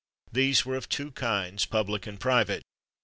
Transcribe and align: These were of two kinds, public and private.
These 0.31 0.65
were 0.65 0.75
of 0.77 0.89
two 0.89 1.11
kinds, 1.11 1.65
public 1.67 2.07
and 2.07 2.19
private. 2.19 2.63